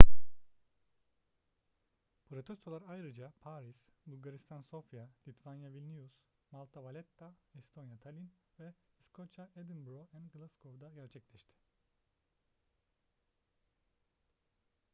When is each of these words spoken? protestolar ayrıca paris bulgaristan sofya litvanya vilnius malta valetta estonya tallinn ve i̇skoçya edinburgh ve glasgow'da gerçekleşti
protestolar 2.29 2.83
ayrıca 2.87 3.33
paris 3.41 3.75
bulgaristan 4.05 4.61
sofya 4.61 5.09
litvanya 5.27 5.73
vilnius 5.73 6.11
malta 6.55 6.83
valetta 6.87 7.29
estonya 7.59 7.97
tallinn 7.97 8.31
ve 8.59 8.73
i̇skoçya 8.99 9.49
edinburgh 9.55 10.15
ve 10.15 10.19
glasgow'da 10.33 10.89
gerçekleşti 10.89 11.53